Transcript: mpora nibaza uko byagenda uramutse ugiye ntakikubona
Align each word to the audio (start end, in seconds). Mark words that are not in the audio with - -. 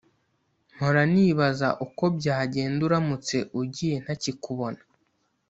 mpora 0.75 1.01
nibaza 1.13 1.67
uko 1.85 2.03
byagenda 2.17 2.81
uramutse 2.87 3.35
ugiye 3.61 3.95
ntakikubona 4.03 4.81